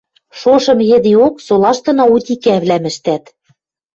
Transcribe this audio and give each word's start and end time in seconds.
шошым 0.39 0.79
йӹдеок 0.89 1.35
солаштына 1.47 2.03
утикӓвлӓм 2.13 2.83
ӹштӓт 2.91 3.23